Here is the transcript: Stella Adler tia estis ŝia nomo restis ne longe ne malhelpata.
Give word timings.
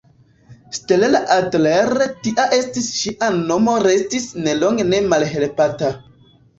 Stella 0.77 1.21
Adler 1.35 1.93
tia 2.25 2.47
estis 2.59 2.89
ŝia 3.03 3.31
nomo 3.39 3.79
restis 3.87 4.29
ne 4.45 4.59
longe 4.65 4.91
ne 4.93 5.07
malhelpata. 5.15 5.97